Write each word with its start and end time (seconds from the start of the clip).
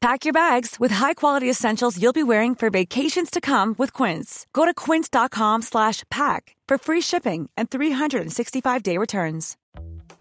Pack 0.00 0.24
your 0.24 0.32
bags 0.32 0.76
with 0.80 0.90
high-quality 0.90 1.50
essentials 1.50 2.00
you'll 2.00 2.14
be 2.14 2.22
wearing 2.22 2.54
for 2.54 2.70
vacations 2.70 3.30
to 3.30 3.38
come 3.38 3.74
with 3.76 3.92
Quince. 3.92 4.46
Go 4.54 4.64
to 4.64 4.72
quince.com/pack 4.72 6.56
for 6.68 6.78
free 6.78 7.02
shipping 7.02 7.50
and 7.56 7.68
365-day 7.68 8.96
returns. 8.96 9.56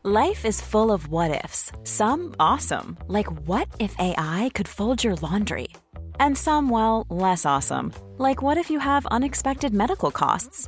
Life 0.04 0.46
is 0.46 0.62
full 0.62 0.92
of 0.92 1.08
what 1.08 1.44
ifs. 1.46 1.72
Some 1.84 2.36
awesome, 2.40 2.98
like 3.08 3.32
what 3.48 3.68
if 3.80 3.96
AI 3.99 4.49
could 4.54 4.68
fold 4.68 5.04
your 5.04 5.16
laundry? 5.21 5.68
And 6.20 6.38
some 6.38 6.70
well, 6.70 7.05
less 7.10 7.46
awesome, 7.46 7.93
like 8.18 8.41
what 8.41 8.58
if 8.58 8.70
you 8.70 8.80
have 8.80 9.05
unexpected 9.12 9.74
medical 9.74 10.12
costs? 10.12 10.68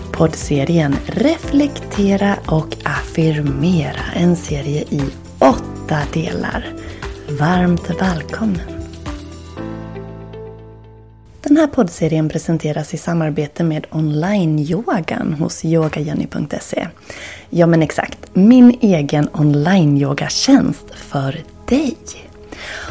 poddserien 0.21 0.95
Reflektera 1.05 2.37
och 2.47 2.77
affirmera. 2.83 4.01
En 4.15 4.35
serie 4.35 4.81
i 4.81 5.01
åtta 5.39 5.97
delar. 6.13 6.65
Varmt 7.39 7.89
välkommen! 8.01 8.61
Den 11.41 11.57
här 11.57 11.67
poddserien 11.67 12.29
presenteras 12.29 12.93
i 12.93 12.97
samarbete 12.97 13.63
med 13.63 13.87
online-yogan 13.91 15.33
hos 15.33 15.65
yogajenny.se. 15.65 16.87
Ja 17.49 17.67
men 17.67 17.81
exakt, 17.81 18.19
min 18.33 18.77
egen 18.81 19.29
online-yogatjänst 19.33 20.85
för 20.95 21.43
dig. 21.67 21.97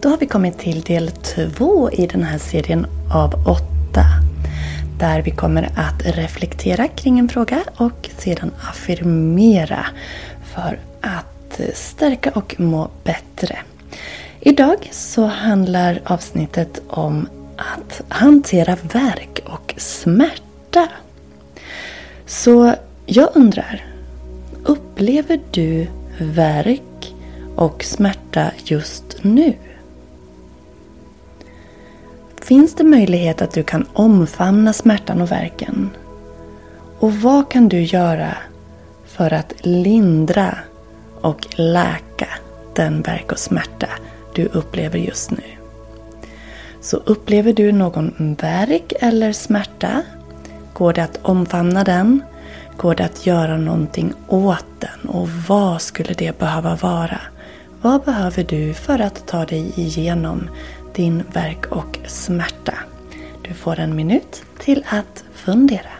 Då 0.00 0.08
har 0.08 0.16
vi 0.16 0.26
kommit 0.26 0.58
till 0.58 0.80
del 0.80 1.10
två 1.10 1.90
i 1.90 2.06
den 2.06 2.22
här 2.22 2.38
serien 2.38 2.86
av 3.14 3.34
åtta. 3.34 4.04
Där 4.98 5.22
vi 5.22 5.30
kommer 5.30 5.62
att 5.62 6.16
reflektera 6.16 6.88
kring 6.88 7.18
en 7.18 7.28
fråga 7.28 7.62
och 7.76 8.10
sedan 8.18 8.50
affirmera 8.70 9.86
för 10.54 10.78
att 11.00 11.60
stärka 11.74 12.30
och 12.30 12.60
må 12.60 12.88
bättre. 13.04 13.58
Idag 14.40 14.88
så 14.92 15.26
handlar 15.26 16.00
avsnittet 16.04 16.80
om 16.88 17.28
att 17.56 18.02
hantera 18.08 18.76
värk 18.92 19.40
och 19.46 19.74
smärta. 19.76 20.88
Så 22.26 22.74
jag 23.06 23.28
undrar, 23.34 23.84
upplever 24.64 25.40
du 25.50 25.86
värk 26.18 27.14
och 27.56 27.84
smärta 27.84 28.50
just 28.64 29.16
nu? 29.22 29.54
Finns 32.48 32.74
det 32.74 32.84
möjlighet 32.84 33.42
att 33.42 33.52
du 33.52 33.62
kan 33.62 33.86
omfamna 33.92 34.72
smärtan 34.72 35.22
och 35.22 35.30
verken. 35.30 35.90
Och 36.98 37.14
vad 37.14 37.50
kan 37.50 37.68
du 37.68 37.82
göra 37.82 38.36
för 39.06 39.32
att 39.32 39.52
lindra 39.60 40.58
och 41.20 41.46
läka 41.50 42.28
den 42.74 43.02
verk 43.02 43.32
och 43.32 43.38
smärta 43.38 43.88
du 44.34 44.46
upplever 44.46 44.98
just 44.98 45.30
nu? 45.30 45.42
Så 46.80 46.96
upplever 46.96 47.52
du 47.52 47.72
någon 47.72 48.36
verk 48.40 48.92
eller 49.00 49.32
smärta? 49.32 50.02
Går 50.72 50.92
det 50.92 51.04
att 51.04 51.18
omfamna 51.22 51.84
den? 51.84 52.22
Går 52.76 52.94
det 52.94 53.04
att 53.04 53.26
göra 53.26 53.56
någonting 53.56 54.12
åt 54.28 54.66
den? 54.78 55.08
Och 55.08 55.28
vad 55.48 55.82
skulle 55.82 56.14
det 56.14 56.38
behöva 56.38 56.76
vara? 56.76 57.20
Vad 57.82 58.02
behöver 58.02 58.44
du 58.44 58.74
för 58.74 58.98
att 58.98 59.26
ta 59.26 59.44
dig 59.44 59.72
igenom 59.76 60.48
din 60.98 61.22
verk 61.32 61.66
och 61.66 61.98
smärta. 62.06 62.74
Du 63.42 63.54
får 63.54 63.78
en 63.78 63.96
minut 63.96 64.42
till 64.58 64.84
att 64.88 65.24
fundera. 65.34 65.97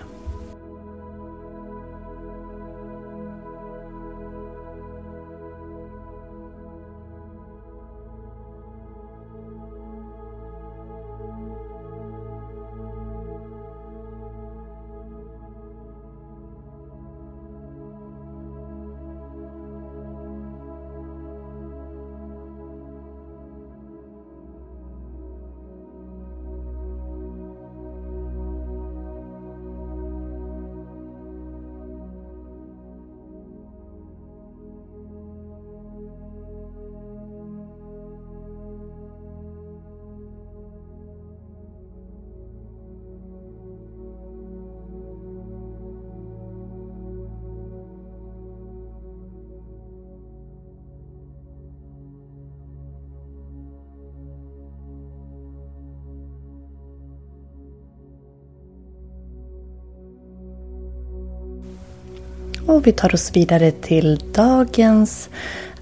Och 62.69 62.87
vi 62.87 62.93
tar 62.93 63.15
oss 63.15 63.31
vidare 63.37 63.71
till 63.71 64.21
dagens 64.33 65.29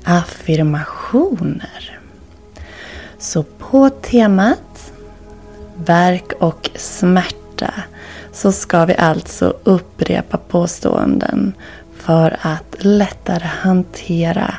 affirmationer. 0.04 2.00
Så 3.18 3.42
på 3.42 3.90
temat 3.90 4.92
verk 5.76 6.32
och 6.38 6.70
smärta 6.74 7.74
så 8.32 8.52
ska 8.52 8.84
vi 8.84 8.94
alltså 8.94 9.54
upprepa 9.64 10.36
påståenden 10.36 11.52
för 11.96 12.36
att 12.40 12.76
lättare 12.78 13.46
hantera 13.46 14.54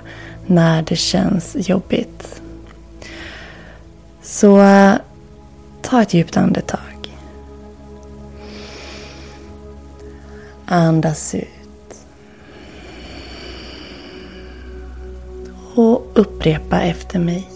när 0.46 0.82
det 0.82 0.96
känns 0.96 1.56
jobbigt. 1.70 2.42
Så 4.22 4.62
ta 5.82 6.02
ett 6.02 6.14
djupt 6.14 6.38
andetag. 6.38 7.18
Andas 10.66 11.36
ut. 11.36 11.56
Upprepa 16.18 16.81
efter 16.81 17.19
mig. 17.19 17.50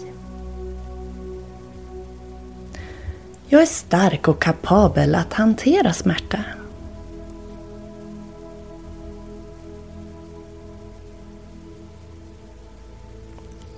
Jag 3.48 3.62
är 3.62 3.66
stark 3.66 4.28
och 4.28 4.42
kapabel 4.42 5.14
att 5.14 5.32
hantera 5.32 5.92
smärta. 5.92 6.38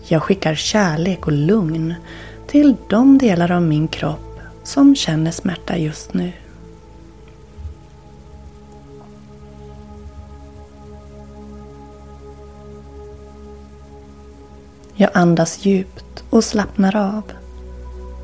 Jag 0.06 0.22
skickar 0.22 0.54
kärlek 0.54 1.26
och 1.26 1.32
lugn 1.32 1.94
till 2.46 2.76
de 2.88 3.18
delar 3.18 3.52
av 3.52 3.62
min 3.62 3.88
kropp 3.88 4.40
som 4.62 4.96
känner 4.96 5.30
smärta 5.30 5.76
just 5.76 6.14
nu. 6.14 6.32
Jag 14.96 15.10
andas 15.14 15.64
djupt 15.64 16.24
och 16.30 16.44
slappnar 16.44 16.96
av, 16.96 17.22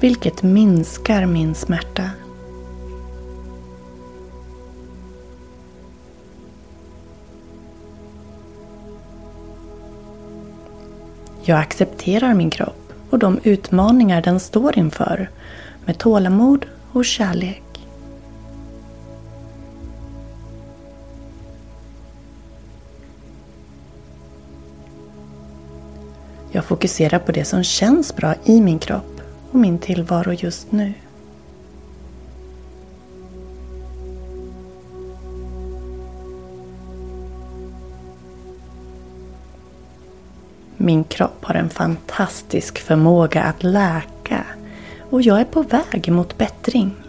vilket 0.01 0.43
minskar 0.43 1.27
min 1.27 1.55
smärta. 1.55 2.11
Jag 11.43 11.59
accepterar 11.59 12.35
min 12.35 12.51
kropp 12.51 12.93
och 13.11 13.19
de 13.19 13.39
utmaningar 13.43 14.23
den 14.23 14.41
står 14.41 14.79
inför 14.79 15.31
med 15.85 15.99
tålamod 15.99 16.67
och 16.93 17.05
kärlek. 17.05 17.70
Jag 26.53 26.65
fokuserar 26.65 27.19
på 27.19 27.33
det 27.33 27.45
som 27.45 27.63
känns 27.63 28.17
bra 28.17 28.35
i 28.45 28.61
min 28.61 28.79
kropp 28.79 29.21
och 29.51 29.59
min 29.59 29.79
tillvaro 29.79 30.33
just 30.33 30.73
nu. 30.73 30.93
Min 40.77 41.05
kropp 41.05 41.45
har 41.45 41.55
en 41.55 41.71
fantastisk 41.71 42.79
förmåga 42.79 43.43
att 43.43 43.63
läka 43.63 44.45
och 45.11 45.23
jag 45.23 45.41
är 45.41 45.45
på 45.45 45.63
väg 45.63 46.13
mot 46.13 46.39
bättring. 46.39 47.00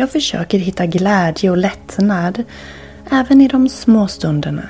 Jag 0.00 0.10
försöker 0.10 0.58
hitta 0.58 0.86
glädje 0.86 1.50
och 1.50 1.56
lättnad 1.56 2.44
även 3.10 3.40
i 3.40 3.48
de 3.48 3.68
små 3.68 4.08
stunderna. 4.08 4.68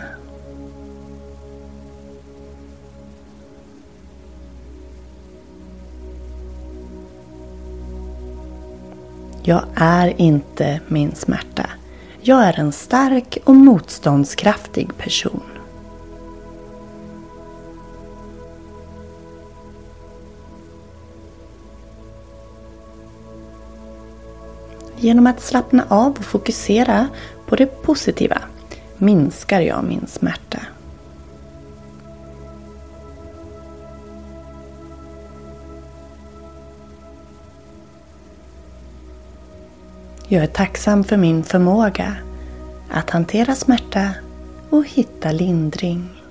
Jag 9.42 9.64
är 9.74 10.20
inte 10.20 10.80
min 10.88 11.14
smärta. 11.14 11.70
Jag 12.20 12.44
är 12.44 12.60
en 12.60 12.72
stark 12.72 13.38
och 13.44 13.54
motståndskraftig 13.54 14.96
person. 14.98 15.59
Genom 25.00 25.26
att 25.26 25.40
slappna 25.40 25.84
av 25.88 26.12
och 26.12 26.24
fokusera 26.24 27.08
på 27.46 27.56
det 27.56 27.82
positiva 27.82 28.38
minskar 28.96 29.60
jag 29.60 29.84
min 29.84 30.06
smärta. 30.06 30.60
Jag 40.28 40.42
är 40.42 40.46
tacksam 40.46 41.04
för 41.04 41.16
min 41.16 41.44
förmåga 41.44 42.16
att 42.90 43.10
hantera 43.10 43.54
smärta 43.54 44.10
och 44.70 44.86
hitta 44.86 45.32
lindring. 45.32 46.22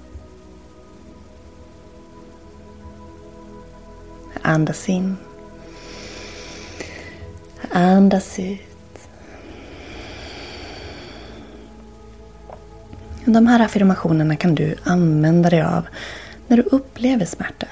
Andas 4.41 4.89
in. 4.89 5.17
Andas 7.71 8.39
ut. 8.39 8.68
De 13.33 13.47
här 13.47 13.59
affirmationerna 13.59 14.35
kan 14.35 14.55
du 14.55 14.75
använda 14.83 15.49
dig 15.49 15.61
av 15.61 15.87
när 16.47 16.57
du 16.57 16.63
upplever 16.63 17.25
smärta. 17.25 17.67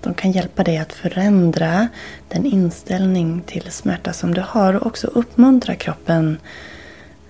De 0.00 0.14
kan 0.14 0.32
hjälpa 0.32 0.64
dig 0.64 0.78
att 0.78 0.92
förändra 0.92 1.88
den 2.28 2.46
inställning 2.46 3.42
till 3.46 3.70
smärta 3.70 4.12
som 4.12 4.34
du 4.34 4.40
har 4.40 4.74
och 4.74 4.86
också 4.86 5.06
uppmuntra 5.06 5.74
kroppen 5.74 6.38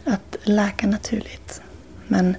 att 0.04 0.36
läka 0.42 0.86
naturligt. 0.86 1.60
Men 2.06 2.36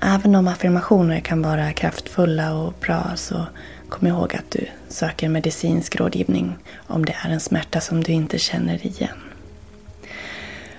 även 0.00 0.34
om 0.34 0.48
affirmationer 0.48 1.20
kan 1.20 1.42
vara 1.42 1.72
kraftfulla 1.72 2.54
och 2.54 2.74
bra 2.80 3.10
så 3.16 3.46
kom 3.88 4.08
ihåg 4.08 4.36
att 4.36 4.50
du 4.50 4.66
söker 4.88 5.28
medicinsk 5.28 5.96
rådgivning 5.96 6.56
om 6.86 7.04
det 7.04 7.16
är 7.24 7.30
en 7.30 7.40
smärta 7.40 7.80
som 7.80 8.04
du 8.04 8.12
inte 8.12 8.38
känner 8.38 8.86
igen. 8.86 9.18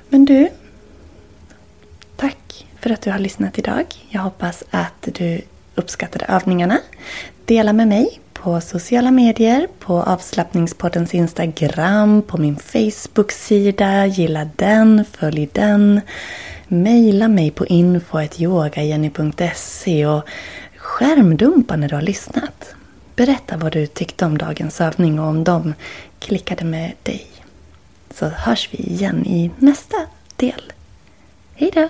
Men 0.09 0.25
du, 0.25 0.49
för 2.81 2.89
att 2.89 3.01
du 3.01 3.11
har 3.11 3.19
lyssnat 3.19 3.59
idag. 3.59 3.85
Jag 4.09 4.21
hoppas 4.21 4.63
att 4.71 5.07
du 5.13 5.41
uppskattade 5.75 6.25
övningarna. 6.25 6.77
Dela 7.45 7.73
med 7.73 7.87
mig 7.87 8.19
på 8.33 8.61
sociala 8.61 9.11
medier, 9.11 9.67
på 9.79 10.03
avslappningspoddens 10.03 11.13
Instagram, 11.13 12.21
på 12.21 12.37
min 12.37 12.55
Facebook-sida. 12.55 14.05
Gilla 14.05 14.49
den, 14.55 15.05
följ 15.11 15.49
den. 15.53 16.01
Maila 16.67 17.27
mig 17.27 17.51
på 17.51 17.65
info.yogajenny.se 17.65 20.05
och 20.05 20.23
skärmdumpa 20.77 21.75
när 21.75 21.89
du 21.89 21.95
har 21.95 22.01
lyssnat. 22.01 22.75
Berätta 23.15 23.57
vad 23.57 23.71
du 23.71 23.87
tyckte 23.87 24.25
om 24.25 24.37
dagens 24.37 24.81
övning 24.81 25.19
och 25.19 25.27
om 25.27 25.43
de 25.43 25.73
klickade 26.19 26.65
med 26.65 26.91
dig. 27.03 27.27
Så 28.13 28.25
hörs 28.25 28.69
vi 28.71 28.77
igen 28.77 29.25
i 29.25 29.51
nästa 29.57 29.97
del. 30.35 30.73
Hejdå! 31.53 31.89